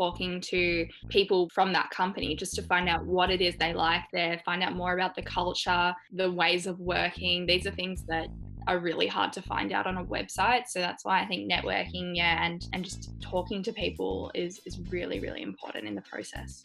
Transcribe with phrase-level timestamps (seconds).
[0.00, 4.00] talking to people from that company just to find out what it is they like
[4.14, 7.44] there, find out more about the culture, the ways of working.
[7.44, 8.28] These are things that
[8.66, 10.68] are really hard to find out on a website.
[10.68, 14.80] So that's why I think networking, yeah, and and just talking to people is is
[14.88, 16.64] really really important in the process.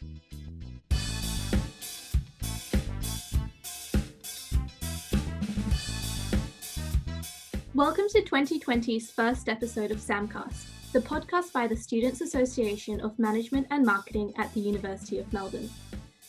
[7.74, 10.64] Welcome to 2020's first episode of Samcast,
[10.96, 15.68] the podcast by the Students Association of Management and Marketing at the University of Melbourne.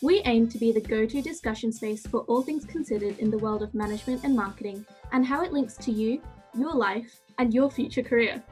[0.01, 3.37] We aim to be the go to discussion space for all things considered in the
[3.37, 6.21] world of management and marketing and how it links to you,
[6.53, 8.43] your life, and your future career.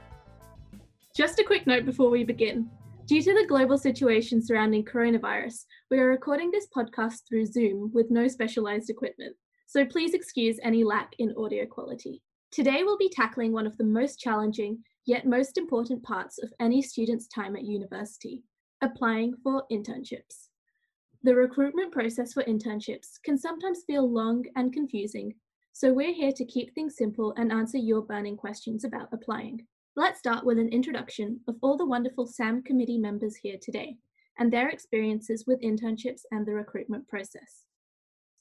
[1.13, 2.69] Just a quick note before we begin.
[3.07, 8.09] Due to the global situation surrounding coronavirus, we are recording this podcast through Zoom with
[8.09, 9.35] no specialized equipment,
[9.67, 12.21] so please excuse any lack in audio quality.
[12.51, 16.81] Today, we'll be tackling one of the most challenging yet most important parts of any
[16.81, 18.43] student's time at university
[18.81, 20.49] applying for internships.
[21.23, 25.33] The recruitment process for internships can sometimes feel long and confusing,
[25.73, 29.65] so we're here to keep things simple and answer your burning questions about applying.
[29.95, 33.97] Let's start with an introduction of all the wonderful SAM committee members here today
[34.37, 37.63] and their experiences with internships and the recruitment process.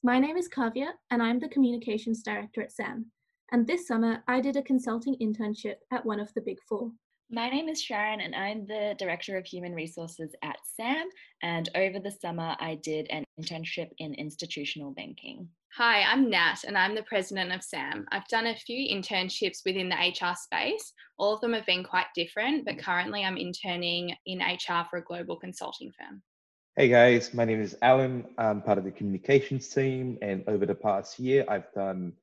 [0.02, 3.06] My name is Kavya, and I'm the Communications Director at SAM.
[3.52, 6.90] And this summer, I did a consulting internship at one of the Big Four.
[7.30, 11.08] My name is Sharon, and I'm the Director of Human Resources at SAM.
[11.42, 15.48] And over the summer, I did an internship in institutional banking.
[15.76, 18.06] Hi, I'm Nat, and I'm the President of SAM.
[18.12, 20.92] I've done a few internships within the HR space.
[21.18, 25.04] All of them have been quite different, but currently I'm interning in HR for a
[25.04, 26.22] global consulting firm.
[26.76, 28.24] Hey guys, my name is Alan.
[28.36, 32.14] I'm part of the communications team, and over the past year, I've done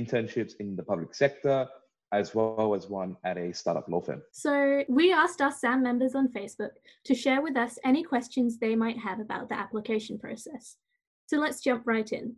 [0.00, 1.68] internships in the public sector,
[2.12, 4.22] as well as one at a startup law firm.
[4.32, 6.70] So, we asked our SAM members on Facebook
[7.04, 10.76] to share with us any questions they might have about the application process.
[11.26, 12.36] So, let's jump right in.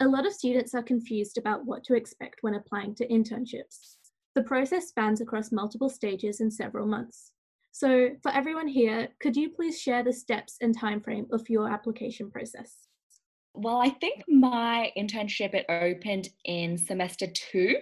[0.00, 3.96] A lot of students are confused about what to expect when applying to internships.
[4.34, 7.32] The process spans across multiple stages and several months.
[7.72, 12.30] So, for everyone here, could you please share the steps and timeframe of your application
[12.30, 12.87] process?
[13.54, 17.76] Well, I think my internship it opened in semester two.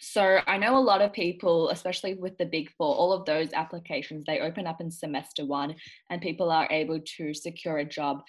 [0.00, 3.52] So I know a lot of people, especially with the big four, all of those
[3.54, 5.74] applications, they open up in semester one
[6.10, 8.22] and people are able to secure a job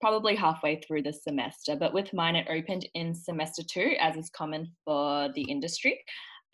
[0.00, 1.76] probably halfway through the semester.
[1.76, 5.98] But with mine, it opened in semester two, as is common for the industry.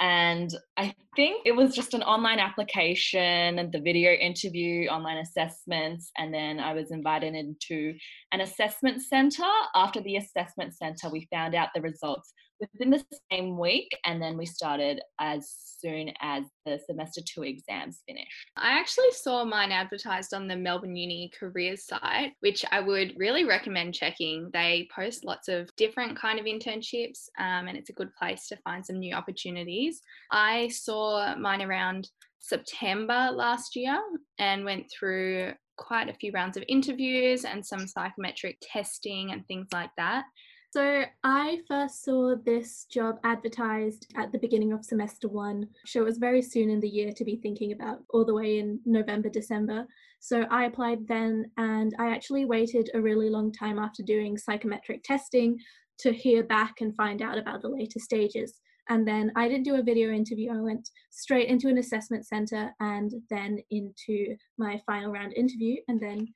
[0.00, 6.10] And I think it was just an online application and the video interview, online assessments.
[6.16, 7.94] And then I was invited into
[8.32, 9.44] an assessment center.
[9.74, 13.91] After the assessment center, we found out the results within the same week.
[14.04, 15.50] And then we started as
[15.81, 18.47] soon as the semester two exams finished.
[18.56, 23.44] I actually saw mine advertised on the Melbourne Uni careers site, which I would really
[23.44, 24.50] recommend checking.
[24.53, 28.56] They post lots of different kind of internships um, and it's a good place to
[28.59, 30.00] find some new opportunities.
[30.31, 32.10] I saw mine around
[32.41, 34.00] September last year
[34.38, 39.66] and went through quite a few rounds of interviews and some psychometric testing and things
[39.72, 40.25] like that.
[40.72, 45.66] So I first saw this job advertised at the beginning of semester one.
[45.84, 48.60] So it was very soon in the year to be thinking about, all the way
[48.60, 49.84] in November, December.
[50.20, 55.03] So I applied then, and I actually waited a really long time after doing psychometric
[55.03, 55.59] testing
[55.98, 58.60] to hear back and find out about the later stages.
[58.88, 60.53] And then I didn't do a video interview.
[60.53, 66.00] I went straight into an assessment center and then into my final round interview and
[66.00, 66.28] then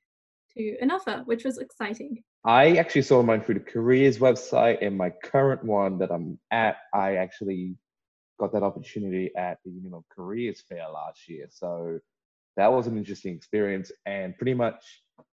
[0.57, 2.21] to an offer, which was exciting.
[2.45, 6.77] I actually saw mine through the careers website, and my current one that I'm at,
[6.93, 7.75] I actually
[8.39, 11.47] got that opportunity at the Union of Careers Fair last year.
[11.49, 11.99] So
[12.55, 14.83] that was an interesting experience, and pretty much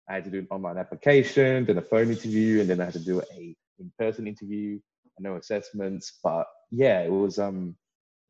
[0.10, 2.94] I had to do an online application, then a phone interview, and then I had
[2.94, 4.80] to do a in-person interview.
[5.20, 7.76] No assessments, but yeah, it was um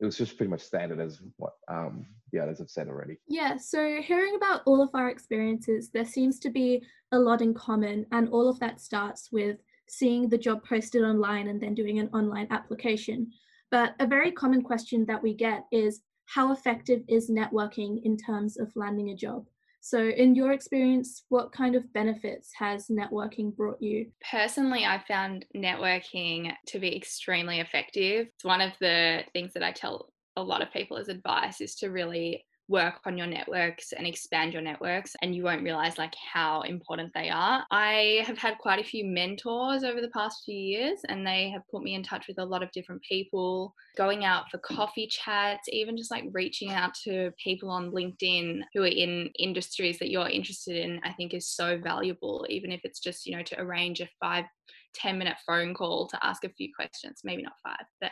[0.02, 3.18] it was just pretty much standard as what um, the others have said already.
[3.28, 7.54] Yeah, so hearing about all of our experiences, there seems to be a lot in
[7.54, 9.58] common, and all of that starts with
[9.88, 13.32] seeing the job posted online and then doing an online application.
[13.70, 18.58] But a very common question that we get is how effective is networking in terms
[18.58, 19.46] of landing a job?
[19.84, 24.12] So, in your experience, what kind of benefits has networking brought you?
[24.30, 28.28] Personally, I found networking to be extremely effective.
[28.28, 31.76] It's one of the things that I tell a lot of people as advice is
[31.78, 36.16] to really work on your networks and expand your networks and you won't realize like
[36.34, 37.66] how important they are.
[37.70, 41.68] I have had quite a few mentors over the past few years and they have
[41.70, 45.68] put me in touch with a lot of different people, going out for coffee chats,
[45.70, 50.30] even just like reaching out to people on LinkedIn who are in industries that you're
[50.30, 54.00] interested in, I think is so valuable, even if it's just, you know, to arrange
[54.00, 54.46] a five
[54.94, 58.12] 10 minute phone call to ask a few questions, maybe not five, but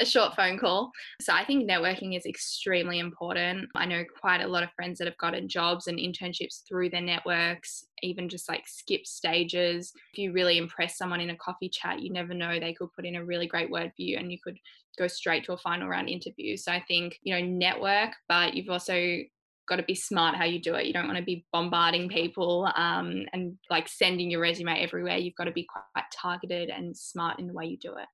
[0.00, 0.90] a short phone call.
[1.20, 3.68] So I think networking is extremely important.
[3.74, 7.00] I know quite a lot of friends that have gotten jobs and internships through their
[7.00, 9.92] networks, even just like skip stages.
[10.12, 13.06] If you really impress someone in a coffee chat, you never know, they could put
[13.06, 14.58] in a really great word for you and you could
[14.98, 16.56] go straight to a final round interview.
[16.56, 19.18] So I think, you know, network, but you've also
[19.66, 20.86] got to be smart how you do it.
[20.86, 25.18] You don't want to be bombarding people um, and like sending your resume everywhere.
[25.18, 28.06] You've got to be quite targeted and smart in the way you do it.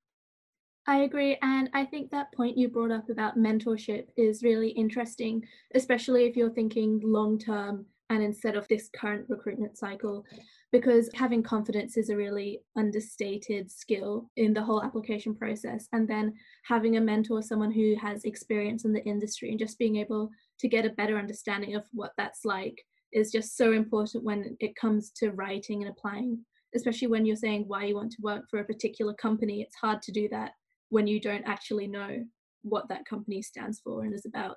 [0.87, 1.38] I agree.
[1.43, 5.44] And I think that point you brought up about mentorship is really interesting,
[5.75, 10.25] especially if you're thinking long term and instead of this current recruitment cycle,
[10.70, 15.88] because having confidence is a really understated skill in the whole application process.
[15.93, 16.34] And then
[16.64, 20.31] having a mentor, someone who has experience in the industry, and just being able
[20.62, 22.82] to get a better understanding of what that's like
[23.12, 26.43] is just so important when it comes to writing and applying
[26.75, 29.61] especially when you're saying why you want to work for a particular company.
[29.62, 30.53] It's hard to do that
[30.88, 32.25] when you don't actually know
[32.62, 34.56] what that company stands for and is about.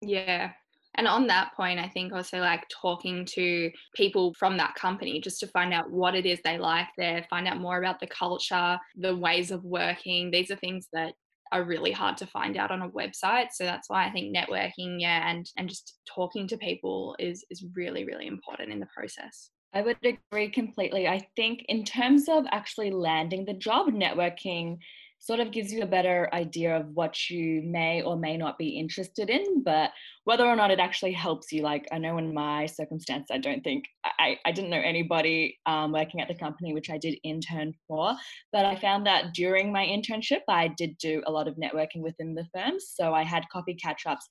[0.00, 0.52] Yeah.
[0.96, 5.40] And on that point i think also like talking to people from that company just
[5.40, 8.78] to find out what it is they like there find out more about the culture
[8.98, 11.14] the ways of working these are things that
[11.52, 13.48] are really hard to find out on a website.
[13.52, 17.64] So that's why I think networking, yeah, and and just talking to people is is
[17.76, 19.50] really really important in the process.
[19.74, 21.08] I would agree completely.
[21.08, 24.76] I think in terms of actually landing the job, networking
[25.22, 28.70] sort of gives you a better idea of what you may or may not be
[28.70, 29.92] interested in, but
[30.24, 33.62] whether or not it actually helps you, like I know in my circumstance, I don't
[33.62, 37.72] think I, I didn't know anybody um, working at the company which I did intern
[37.86, 38.16] for,
[38.52, 42.34] but I found that during my internship, I did do a lot of networking within
[42.34, 42.92] the firms.
[42.92, 44.26] So I had coffee catch ups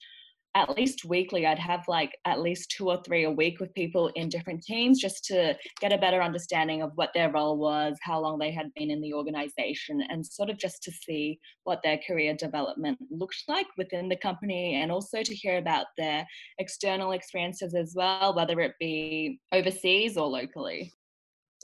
[0.56, 4.12] at least weekly i'd have like at least two or three a week with people
[4.15, 8.19] in different teams just to get a better understanding of what their role was how
[8.19, 12.00] long they had been in the organization and sort of just to see what their
[12.06, 16.25] career development looked like within the company and also to hear about their
[16.59, 20.92] external experiences as well whether it be overseas or locally.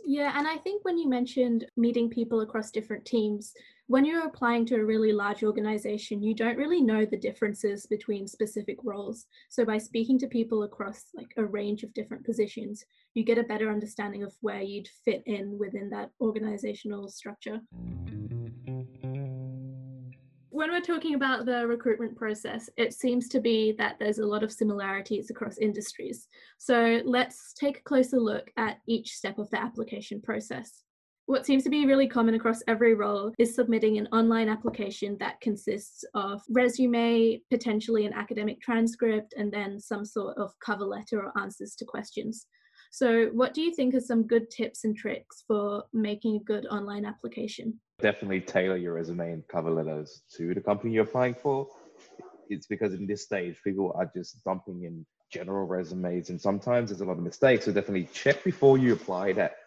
[0.05, 3.53] Yeah and i think when you mentioned meeting people across different teams
[3.89, 8.27] when you're applying to a really large organization, you don't really know the differences between
[8.27, 9.27] specific roles.
[9.47, 13.43] So by speaking to people across like a range of different positions, you get a
[13.43, 17.61] better understanding of where you'd fit in within that organizational structure.
[20.49, 24.43] When we're talking about the recruitment process, it seems to be that there's a lot
[24.43, 26.27] of similarities across industries.
[26.57, 30.83] So let's take a closer look at each step of the application process.
[31.27, 35.41] What seems to be really common across every role is submitting an online application that
[35.41, 41.37] consists of resume, potentially an academic transcript, and then some sort of cover letter or
[41.37, 42.45] answers to questions.
[42.91, 46.65] So, what do you think are some good tips and tricks for making a good
[46.67, 47.77] online application?
[47.99, 51.67] Definitely tailor your resume and cover letters to the company you're applying for.
[52.49, 57.01] It's because in this stage, people are just dumping in general resumes, and sometimes there's
[57.01, 57.65] a lot of mistakes.
[57.65, 59.57] So, definitely check before you apply that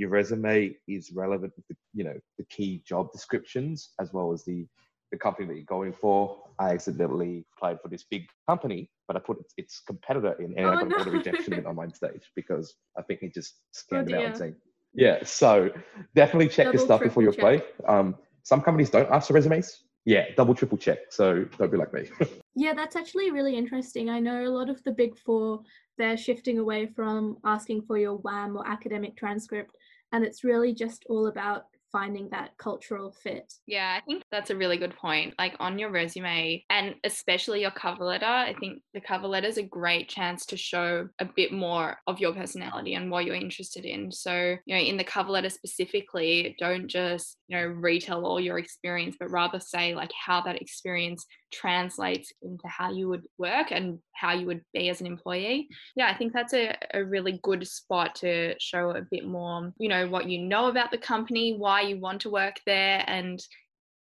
[0.00, 4.44] your resume is relevant with the you know the key job descriptions as well as
[4.44, 4.66] the
[5.12, 6.38] the company that you're going for.
[6.58, 10.70] I accidentally applied for this big company, but I put its, competitor in, and oh,
[10.70, 10.96] I got no.
[10.96, 14.24] an auto rejection in online stage because I think he just scanned oh, it out
[14.26, 14.56] and saying,
[14.94, 15.70] "Yeah." So
[16.14, 17.62] definitely check double, your stuff before you apply.
[17.86, 19.82] Um, some companies don't ask for resumes.
[20.06, 20.98] Yeah, double, triple check.
[21.10, 22.08] So don't be like me.
[22.54, 24.08] yeah, that's actually really interesting.
[24.08, 25.60] I know a lot of the big four
[25.98, 29.76] they're shifting away from asking for your WAM or academic transcript
[30.12, 33.52] and it's really just all about finding that cultural fit.
[33.66, 35.34] Yeah, I think that's a really good point.
[35.38, 39.58] Like on your resume and especially your cover letter, I think the cover letter is
[39.58, 43.84] a great chance to show a bit more of your personality and what you're interested
[43.84, 44.12] in.
[44.12, 48.58] So, you know, in the cover letter specifically, don't just, you know, retell all your
[48.58, 53.98] experience, but rather say like how that experience translates into how you would work and
[54.12, 55.68] how you would be as an employee.
[55.96, 59.88] Yeah, I think that's a, a really good spot to show a bit more, you
[59.88, 63.40] know, what you know about the company, why you want to work there, and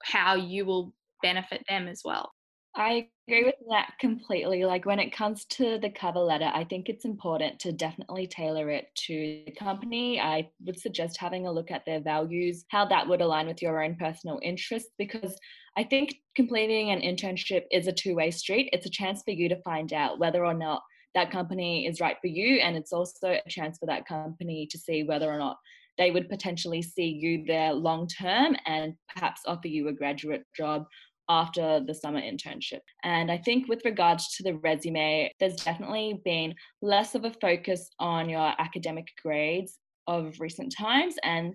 [0.02, 2.32] how you will benefit them as well.
[2.76, 4.64] I agree with that completely.
[4.64, 8.68] Like when it comes to the cover letter, I think it's important to definitely tailor
[8.68, 10.20] it to the company.
[10.20, 13.82] I would suggest having a look at their values, how that would align with your
[13.82, 15.38] own personal interests, because
[15.76, 18.70] I think completing an internship is a two way street.
[18.72, 20.82] It's a chance for you to find out whether or not
[21.14, 22.56] that company is right for you.
[22.56, 25.56] And it's also a chance for that company to see whether or not
[25.96, 30.84] they would potentially see you there long term and perhaps offer you a graduate job
[31.28, 32.80] after the summer internship.
[33.02, 37.88] And I think with regards to the resume, there's definitely been less of a focus
[37.98, 41.54] on your academic grades of recent times and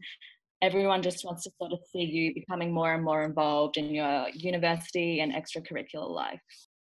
[0.61, 4.29] everyone just wants to sort of see you becoming more and more involved in your
[4.33, 6.41] university and extracurricular life.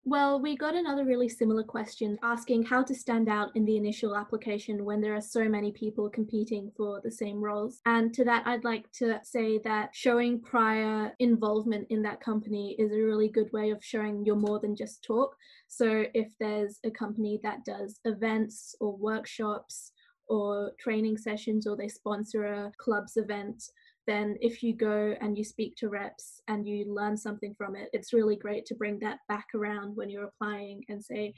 [0.07, 4.14] Well, we got another really similar question asking how to stand out in the initial
[4.14, 7.81] application when there are so many people competing for the same roles.
[7.87, 12.93] And to that, I'd like to say that showing prior involvement in that company is
[12.93, 15.35] a really good way of showing you're more than just talk.
[15.69, 19.93] So if there's a company that does events or workshops,
[20.28, 23.62] or training sessions or they sponsor a club's event
[24.07, 27.88] then if you go and you speak to reps and you learn something from it,
[27.93, 31.33] it's really great to bring that back around when you're applying and say,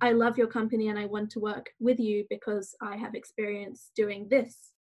[0.00, 3.90] I love your company and I want to work with you because I have experience
[3.94, 4.72] doing this.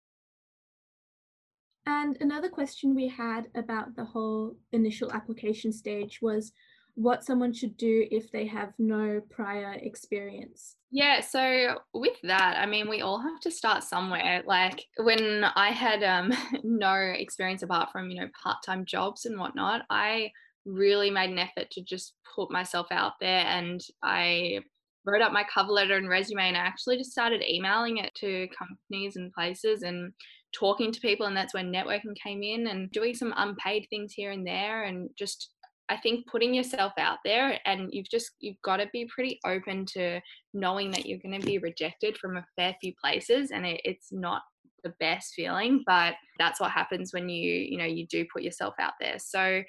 [1.86, 6.52] And another question we had about the whole initial application stage was
[6.96, 10.76] what someone should do if they have no prior experience.
[10.90, 14.42] Yeah, so with that, I mean, we all have to start somewhere.
[14.46, 16.32] Like when I had um,
[16.64, 20.30] no experience apart from, you know, part time jobs and whatnot, I
[20.64, 24.60] really made an effort to just put myself out there and I
[25.04, 28.48] wrote up my cover letter and resume and I actually just started emailing it to
[28.58, 30.12] companies and places and
[30.52, 34.32] talking to people and that's when networking came in and doing some unpaid things here
[34.32, 35.50] and there and just
[35.88, 39.86] I think putting yourself out there and you've just you've got to be pretty open
[39.86, 40.20] to
[40.52, 44.08] knowing that you're going to be rejected from a fair few places and it, it's
[44.10, 44.42] not
[44.84, 48.74] the best feeling but that's what happens when you you know you do put yourself
[48.80, 49.18] out there.
[49.18, 49.62] So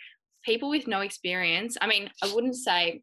[0.45, 3.01] people with no experience i mean i wouldn't say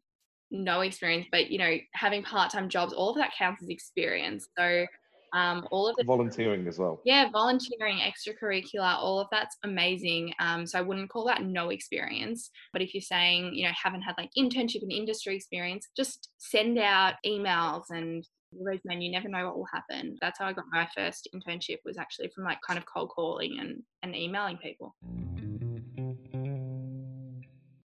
[0.51, 4.47] no experience but you know having part-time jobs all of that counts as experience.
[4.57, 4.85] So
[5.35, 7.01] um, all of the volunteering as well.
[7.03, 10.33] Yeah, volunteering, extracurricular, all of that's amazing.
[10.39, 12.49] Um, so I wouldn't call that no experience.
[12.71, 16.79] But if you're saying, you know, haven't had like internship and industry experience, just send
[16.79, 18.25] out emails and
[18.57, 19.01] resume.
[19.01, 20.15] You never know what will happen.
[20.21, 23.57] That's how I got my first internship was actually from like kind of cold calling
[23.59, 24.95] and and emailing people.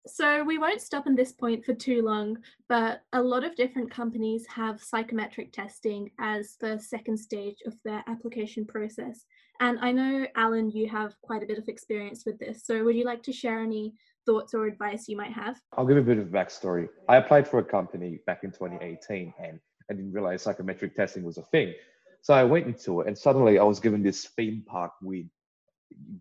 [0.06, 3.90] So we won't stop on this point for too long, but a lot of different
[3.90, 9.24] companies have psychometric testing as the second stage of their application process.
[9.62, 12.66] And I know, Alan, you have quite a bit of experience with this.
[12.66, 13.94] So would you like to share any
[14.26, 15.62] thoughts or advice you might have?
[15.78, 16.90] I'll give a bit of backstory.
[17.08, 21.38] I applied for a company back in 2018 and I didn't realize psychometric testing was
[21.38, 21.74] a thing.
[22.22, 25.30] So I went into it and suddenly I was given this theme park weed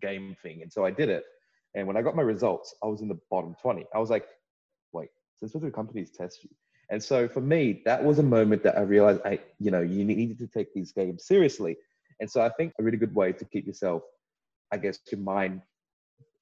[0.01, 0.61] game thing.
[0.61, 1.23] And so I did it.
[1.75, 3.85] And when I got my results, I was in the bottom 20.
[3.93, 4.25] I was like,
[4.91, 6.49] wait, since when do companies test you?
[6.89, 10.03] And so for me, that was a moment that I realized I, you know, you
[10.05, 11.77] needed to take these games seriously.
[12.19, 14.03] And so I think a really good way to keep yourself,
[14.71, 15.61] I guess, your mind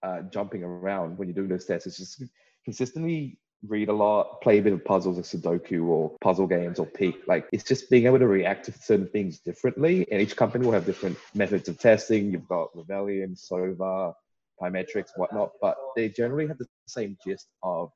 [0.04, 2.24] uh, jumping around when you're doing those tests is just
[2.66, 6.86] consistently read a lot, play a bit of puzzles like Sudoku or puzzle games or
[6.86, 7.22] Peak.
[7.28, 10.08] Like it's just being able to react to certain things differently.
[10.12, 12.32] And each company will have different methods of testing.
[12.32, 14.14] You've got Revelian, Sova,
[14.62, 17.92] Pymetrics, whatnot, but they generally have the same gist of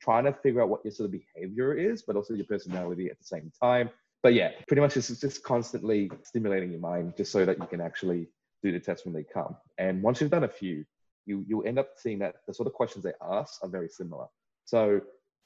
[0.00, 3.18] trying to figure out what your sort of behavior is, but also your personality at
[3.18, 3.90] the same time.
[4.22, 7.80] But yeah, pretty much it's just constantly stimulating your mind just so that you can
[7.80, 8.28] actually
[8.62, 9.56] do the tests when they come.
[9.78, 10.84] And once you've done a few,
[11.26, 14.26] you you'll end up seeing that the sort of questions they ask are very similar.
[14.64, 15.00] So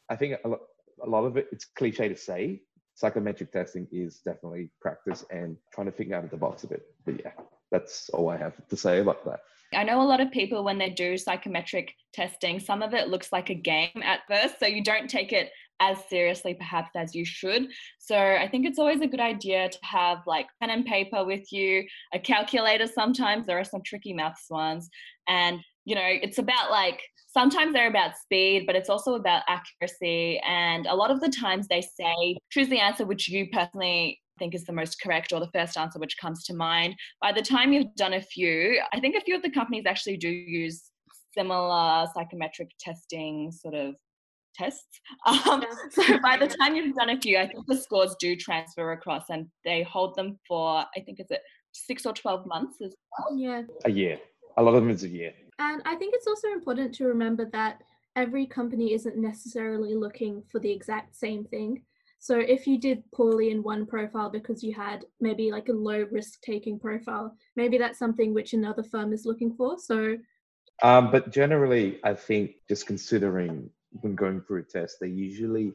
[0.08, 0.60] I think a lot,
[1.04, 2.62] a lot of it, it's cliche to say,
[2.94, 6.82] psychometric testing is definitely practice and trying to figure out of the box a bit.
[7.04, 7.32] But yeah,
[7.70, 9.40] that's all I have to say about that.
[9.74, 13.32] I know a lot of people when they do psychometric testing, some of it looks
[13.32, 17.24] like a game at first, so you don't take it as seriously perhaps as you
[17.24, 17.68] should.
[17.98, 21.52] So I think it's always a good idea to have like pen and paper with
[21.52, 24.88] you, a calculator sometimes, there are some tricky maths ones.
[25.28, 30.40] And, you know, it's about like, sometimes they're about speed, but it's also about accuracy.
[30.40, 34.54] And a lot of the times they say, choose the answer which you personally think
[34.54, 36.94] is the most correct or the first answer which comes to mind.
[37.20, 40.16] By the time you've done a few, I think a few of the companies actually
[40.16, 40.90] do use
[41.36, 43.94] similar psychometric testing sort of
[44.54, 45.00] tests.
[45.26, 48.92] Um, so by the time you've done a few, I think the scores do transfer
[48.92, 51.40] across and they hold them for, I think, is it
[51.72, 53.38] six or 12 months as well?
[53.38, 53.62] Yeah.
[53.84, 54.18] A year.
[54.56, 55.32] A lot of them is a year.
[55.58, 57.82] And I think it's also important to remember that
[58.16, 61.82] every company isn't necessarily looking for the exact same thing.
[62.18, 66.06] So if you did poorly in one profile because you had maybe like a low
[66.10, 69.78] risk taking profile, maybe that's something which another firm is looking for.
[69.78, 70.16] So
[70.82, 75.72] um, but generally, I think just considering when going through a test, they usually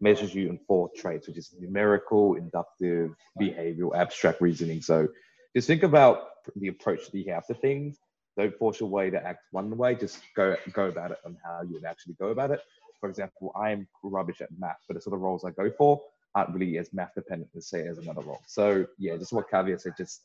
[0.00, 4.80] measures you in four traits, which is numerical, inductive, behavioral, abstract reasoning.
[4.80, 5.08] So
[5.56, 7.98] just think about the approach that you have to things.
[8.36, 9.94] Don't force your way to act one way.
[9.94, 12.60] Just go go about it on how you would actually go about it.
[13.04, 16.00] For example, I am rubbish at math, but the sort of roles I go for
[16.34, 18.40] aren't really as math dependent as say as another role.
[18.46, 20.22] So yeah, just what Kavya said, just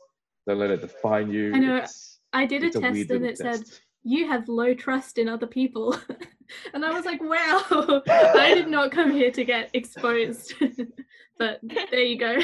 [0.48, 1.53] don't let it define you.
[1.53, 1.75] I know.
[1.75, 3.67] It's, I did a test and it test.
[3.67, 6.00] said you have low trust in other people.
[6.74, 10.53] and I was like, wow, I did not come here to get exposed.
[11.38, 12.38] but there you go.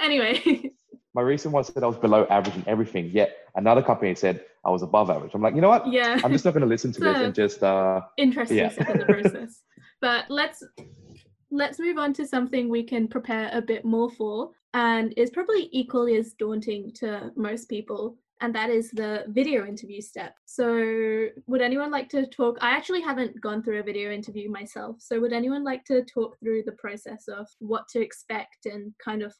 [0.00, 0.72] anyway.
[1.12, 4.70] My recent one said I was below average in everything, yet another company said I
[4.70, 5.32] was above average.
[5.34, 5.92] I'm like, you know what?
[5.92, 6.18] Yeah.
[6.24, 7.62] I'm just not going to listen to this and just.
[7.62, 8.70] uh Interesting yeah.
[8.70, 9.62] step in the process.
[10.00, 10.62] But let's
[11.50, 15.68] let's move on to something we can prepare a bit more for and is probably
[15.72, 20.34] equally as daunting to most people and that is the video interview step.
[20.44, 22.58] So, would anyone like to talk?
[22.60, 24.96] I actually haven't gone through a video interview myself.
[25.00, 29.22] So, would anyone like to talk through the process of what to expect and kind
[29.22, 29.34] of,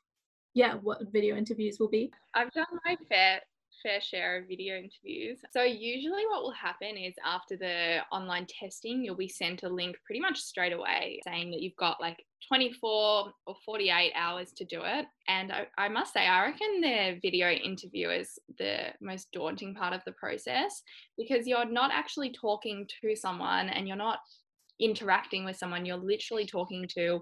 [0.55, 2.11] yeah, what video interviews will be?
[2.35, 3.41] I've done my fair
[3.83, 5.41] fair share of video interviews.
[5.53, 9.97] So, usually, what will happen is after the online testing, you'll be sent a link
[10.05, 14.83] pretty much straight away saying that you've got like 24 or 48 hours to do
[14.85, 15.07] it.
[15.27, 19.93] And I, I must say, I reckon the video interview is the most daunting part
[19.93, 20.83] of the process
[21.17, 24.21] because you're not actually talking to someone and you're not
[24.81, 27.21] interacting with someone, you're literally talking to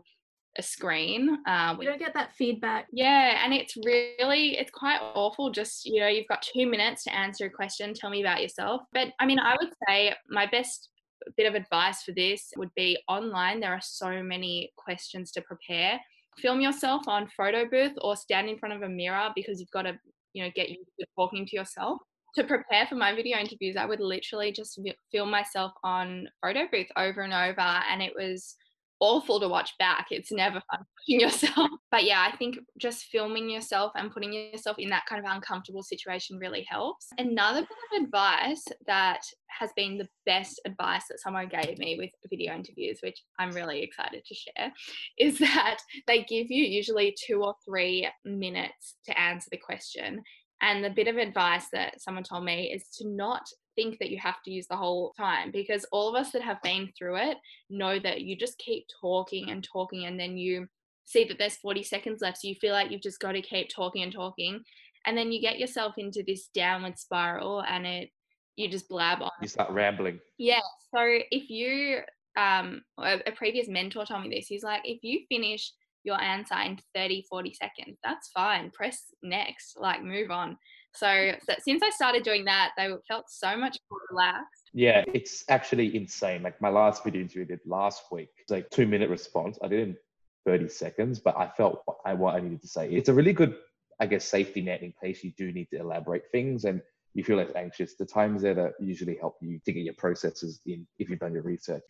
[0.59, 1.39] a screen.
[1.47, 2.87] Uh, you don't get that feedback.
[2.93, 5.51] Yeah, and it's really it's quite awful.
[5.51, 7.95] Just you know, you've got two minutes to answer a question.
[7.95, 8.83] Tell me about yourself.
[8.93, 10.91] But I mean, I would say my best
[11.37, 13.61] bit of advice for this would be online.
[13.61, 16.01] There are so many questions to prepare.
[16.39, 19.83] Film yourself on photo booth or stand in front of a mirror because you've got
[19.83, 19.99] to
[20.33, 21.99] you know get used to talking to yourself
[22.37, 24.79] to prepare for my video interviews, I would literally just
[25.11, 27.61] film myself on photo booth over and over.
[27.61, 28.57] And it was
[29.01, 30.07] awful to watch back.
[30.11, 31.71] It's never fun watching yourself.
[31.91, 35.83] But yeah, I think just filming yourself and putting yourself in that kind of uncomfortable
[35.83, 37.09] situation really helps.
[37.19, 42.11] Another bit of advice that has been the best advice that someone gave me with
[42.29, 44.73] video interviews, which I'm really excited to share,
[45.19, 50.23] is that they give you usually two or three minutes to answer the question.
[50.63, 53.43] And the bit of advice that someone told me is to not
[53.77, 56.61] think that you have to use the whole time because all of us that have
[56.63, 57.37] been through it
[57.71, 60.67] know that you just keep talking and talking and then you
[61.07, 62.39] see that there's 40 seconds left.
[62.39, 64.63] So you feel like you've just got to keep talking and talking.
[65.07, 68.11] And then you get yourself into this downward spiral and it
[68.57, 69.31] you just blab on.
[69.41, 70.19] You start rambling.
[70.39, 70.61] Yeah.
[70.95, 72.01] So if you
[72.37, 75.73] um a, a previous mentor told me this he's like if you finish
[76.05, 78.71] your answer in 30 40 seconds that's fine.
[78.71, 79.79] Press next.
[79.79, 80.59] Like move on
[80.97, 84.71] so, since I started doing that, they felt so much more relaxed.
[84.73, 86.43] Yeah, it's actually insane.
[86.43, 89.59] Like my last video interview did last week, it's like two minute response.
[89.63, 89.97] I did in
[90.45, 92.91] 30 seconds, but I felt what I, what I needed to say.
[92.91, 93.57] It's a really good,
[94.01, 96.81] I guess, safety net in case you do need to elaborate things and
[97.15, 97.95] you feel less anxious.
[97.95, 101.33] The times there that usually help you to get your processes in if you've done
[101.33, 101.83] your research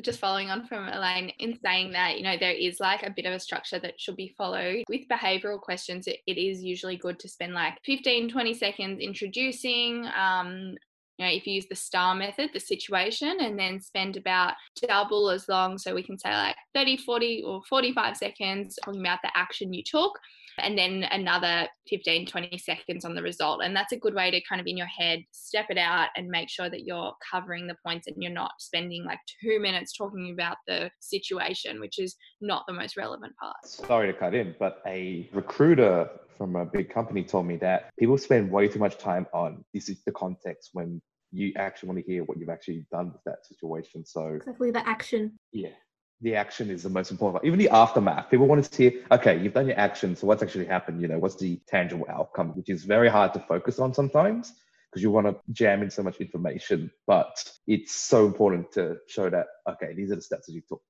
[0.00, 3.26] just following on from Elaine in saying that, you know, there is like a bit
[3.26, 4.84] of a structure that should be followed.
[4.88, 10.06] With behavioral questions, it, it is usually good to spend like 15, 20 seconds introducing,
[10.16, 10.76] um,
[11.18, 14.54] you know, if you use the star method, the situation, and then spend about
[14.88, 15.76] double as long.
[15.76, 19.82] So we can say like 30, 40, or 45 seconds talking about the action you
[19.82, 20.18] took
[20.62, 23.62] and then another 15, 20 seconds on the result.
[23.64, 26.28] And that's a good way to kind of in your head step it out and
[26.28, 30.32] make sure that you're covering the points and you're not spending like two minutes talking
[30.32, 33.56] about the situation, which is not the most relevant part.
[33.64, 38.16] Sorry to cut in, but a recruiter from a big company told me that people
[38.16, 41.00] spend way too much time on this is the context when
[41.32, 44.04] you actually want to hear what you've actually done with that situation.
[44.04, 45.38] So exactly the action.
[45.52, 45.70] Yeah
[46.20, 47.44] the action is the most important.
[47.44, 50.66] Even the aftermath, people want to see, okay, you've done your action, so what's actually
[50.66, 51.00] happened?
[51.00, 54.52] You know, what's the tangible outcome, which is very hard to focus on sometimes
[54.90, 56.90] because you want to jam in so much information.
[57.06, 60.82] But it's so important to show that, okay, these are the steps that you took.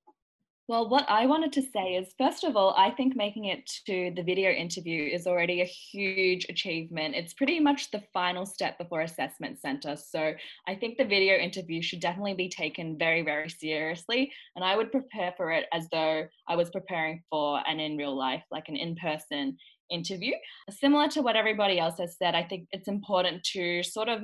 [0.70, 4.12] Well, what I wanted to say is, first of all, I think making it to
[4.14, 7.16] the video interview is already a huge achievement.
[7.16, 9.96] It's pretty much the final step before assessment center.
[9.96, 10.32] So
[10.68, 14.32] I think the video interview should definitely be taken very, very seriously.
[14.54, 18.16] And I would prepare for it as though I was preparing for an in real
[18.16, 19.56] life, like an in person
[19.90, 20.34] interview.
[20.70, 24.22] Similar to what everybody else has said, I think it's important to sort of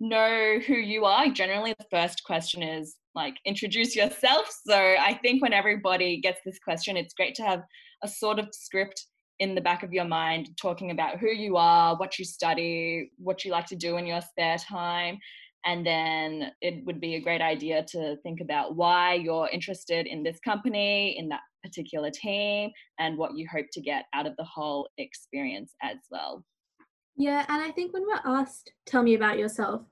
[0.00, 4.48] know who you are, generally the first question is like introduce yourself.
[4.66, 7.62] So I think when everybody gets this question, it's great to have
[8.02, 9.06] a sort of script
[9.40, 13.44] in the back of your mind talking about who you are, what you study, what
[13.44, 15.18] you like to do in your spare time.
[15.64, 20.22] And then it would be a great idea to think about why you're interested in
[20.22, 24.44] this company, in that particular team, and what you hope to get out of the
[24.44, 26.44] whole experience as well.
[27.16, 29.82] Yeah, and I think when we're asked, tell me about yourself,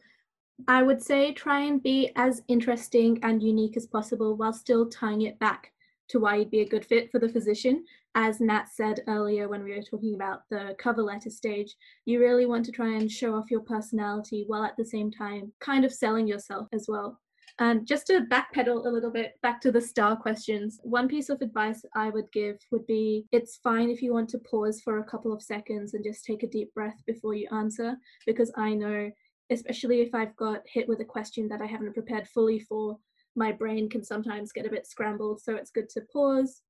[0.68, 5.22] I would say try and be as interesting and unique as possible while still tying
[5.22, 5.72] it back
[6.08, 7.84] to why you'd be a good fit for the physician.
[8.14, 11.74] As Nat said earlier when we were talking about the cover letter stage,
[12.06, 15.52] you really want to try and show off your personality while at the same time
[15.60, 17.20] kind of selling yourself as well.
[17.58, 21.40] And just to backpedal a little bit back to the star questions, one piece of
[21.40, 25.04] advice I would give would be it's fine if you want to pause for a
[25.04, 29.10] couple of seconds and just take a deep breath before you answer, because I know,
[29.50, 32.98] especially if I've got hit with a question that I haven't prepared fully for,
[33.34, 35.40] my brain can sometimes get a bit scrambled.
[35.40, 36.62] So it's good to pause,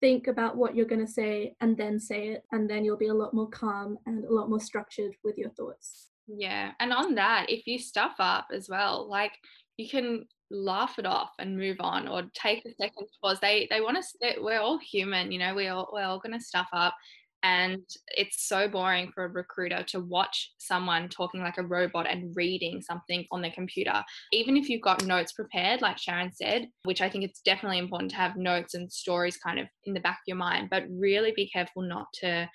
[0.00, 2.44] think about what you're going to say, and then say it.
[2.52, 5.50] And then you'll be a lot more calm and a lot more structured with your
[5.50, 6.08] thoughts.
[6.26, 6.72] Yeah.
[6.80, 9.32] And on that, if you stuff up as well, like
[9.76, 13.40] you can laugh it off and move on or take a second pause.
[13.40, 16.68] They they want to we're all human, you know, we all we're all gonna stuff
[16.72, 16.94] up.
[17.42, 22.34] And it's so boring for a recruiter to watch someone talking like a robot and
[22.36, 24.02] reading something on their computer.
[24.32, 28.10] Even if you've got notes prepared, like Sharon said, which I think it's definitely important
[28.12, 31.32] to have notes and stories kind of in the back of your mind, but really
[31.34, 32.48] be careful not to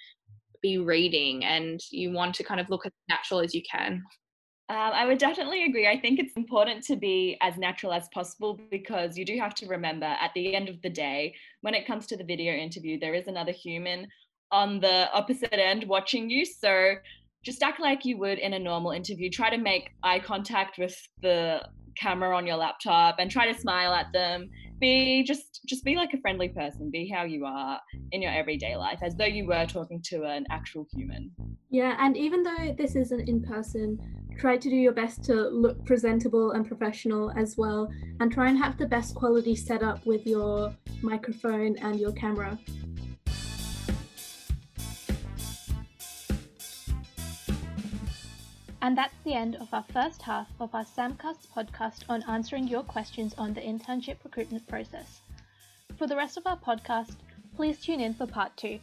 [0.62, 4.04] be reading and you want to kind of look as natural as you can.
[4.69, 5.88] Um, I would definitely agree.
[5.88, 9.67] I think it's important to be as natural as possible because you do have to
[9.67, 13.13] remember at the end of the day, when it comes to the video interview, there
[13.13, 14.08] is another human
[14.51, 16.45] on the opposite end watching you.
[16.45, 16.95] So
[17.43, 19.29] just act like you would in a normal interview.
[19.29, 21.62] Try to make eye contact with the
[21.97, 26.13] camera on your laptop and try to smile at them be just just be like
[26.13, 27.79] a friendly person be how you are
[28.12, 31.31] in your everyday life as though you were talking to an actual human
[31.69, 33.99] yeah and even though this isn't in person
[34.38, 38.57] try to do your best to look presentable and professional as well and try and
[38.57, 42.57] have the best quality setup with your microphone and your camera
[48.88, 52.84] And that's the end of our first half of our Samcast podcast on answering your
[52.84, 55.19] questions on the internship recruitment process.
[55.97, 57.17] For the rest of our podcast,
[57.58, 58.80] please tune in for part two.